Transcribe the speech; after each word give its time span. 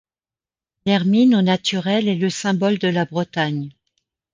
L'hermine 0.87 1.35
au 1.35 1.43
naturel 1.43 2.07
est 2.07 2.15
le 2.15 2.31
symbole 2.31 2.79
de 2.79 2.87
la 2.87 3.05
Bretagne. 3.05 3.69